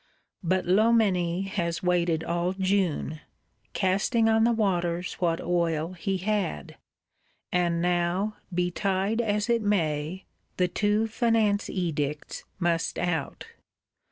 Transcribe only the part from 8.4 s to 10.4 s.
betide as it may,